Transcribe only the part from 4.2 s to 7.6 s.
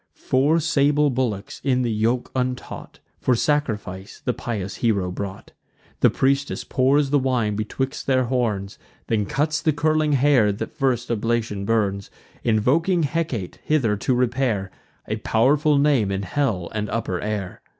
the pious hero brought. The priestess pours the wine